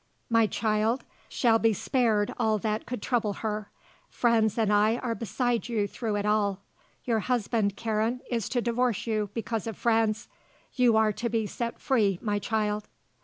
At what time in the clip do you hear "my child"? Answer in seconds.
0.31-1.03, 12.19-12.87